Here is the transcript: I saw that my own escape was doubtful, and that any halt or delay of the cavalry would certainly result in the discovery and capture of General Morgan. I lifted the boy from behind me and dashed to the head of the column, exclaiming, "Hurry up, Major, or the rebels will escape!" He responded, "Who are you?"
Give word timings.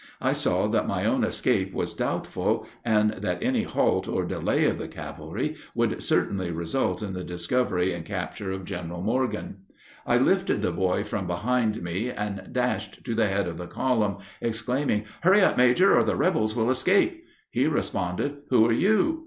I 0.19 0.33
saw 0.33 0.65
that 0.69 0.87
my 0.87 1.05
own 1.05 1.23
escape 1.23 1.75
was 1.75 1.93
doubtful, 1.93 2.65
and 2.83 3.11
that 3.19 3.43
any 3.43 3.61
halt 3.61 4.07
or 4.07 4.25
delay 4.25 4.65
of 4.65 4.79
the 4.79 4.87
cavalry 4.87 5.57
would 5.75 6.01
certainly 6.01 6.49
result 6.49 7.03
in 7.03 7.13
the 7.13 7.23
discovery 7.23 7.93
and 7.93 8.03
capture 8.03 8.51
of 8.51 8.65
General 8.65 9.03
Morgan. 9.03 9.57
I 10.07 10.17
lifted 10.17 10.63
the 10.63 10.71
boy 10.71 11.03
from 11.03 11.27
behind 11.27 11.83
me 11.83 12.09
and 12.09 12.51
dashed 12.51 13.05
to 13.05 13.13
the 13.13 13.27
head 13.27 13.47
of 13.47 13.59
the 13.59 13.67
column, 13.67 14.17
exclaiming, 14.41 15.03
"Hurry 15.21 15.41
up, 15.41 15.55
Major, 15.55 15.95
or 15.95 16.03
the 16.03 16.15
rebels 16.15 16.55
will 16.55 16.71
escape!" 16.71 17.23
He 17.51 17.67
responded, 17.67 18.37
"Who 18.49 18.65
are 18.65 18.73
you?" 18.73 19.19